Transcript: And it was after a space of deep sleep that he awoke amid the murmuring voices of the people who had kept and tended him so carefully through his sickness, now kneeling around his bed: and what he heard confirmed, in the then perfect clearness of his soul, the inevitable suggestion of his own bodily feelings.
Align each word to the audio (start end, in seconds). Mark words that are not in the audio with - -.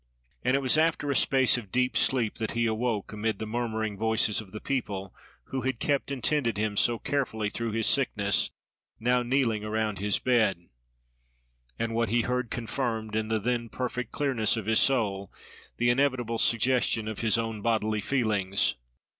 And 0.41 0.55
it 0.55 0.63
was 0.63 0.79
after 0.79 1.11
a 1.11 1.15
space 1.15 1.59
of 1.59 1.71
deep 1.71 1.95
sleep 1.95 2.39
that 2.39 2.53
he 2.53 2.65
awoke 2.65 3.13
amid 3.13 3.37
the 3.37 3.45
murmuring 3.45 3.99
voices 3.99 4.41
of 4.41 4.51
the 4.51 4.59
people 4.59 5.13
who 5.49 5.61
had 5.61 5.79
kept 5.79 6.09
and 6.09 6.23
tended 6.23 6.57
him 6.57 6.75
so 6.75 6.97
carefully 6.97 7.51
through 7.51 7.73
his 7.73 7.85
sickness, 7.85 8.49
now 8.99 9.21
kneeling 9.21 9.63
around 9.63 9.99
his 9.99 10.17
bed: 10.17 10.69
and 11.77 11.93
what 11.93 12.09
he 12.09 12.21
heard 12.21 12.49
confirmed, 12.49 13.15
in 13.15 13.27
the 13.27 13.37
then 13.37 13.69
perfect 13.69 14.11
clearness 14.11 14.57
of 14.57 14.65
his 14.65 14.79
soul, 14.79 15.31
the 15.77 15.91
inevitable 15.91 16.39
suggestion 16.39 17.07
of 17.07 17.19
his 17.19 17.37
own 17.37 17.61
bodily 17.61 18.01
feelings. 18.01 18.77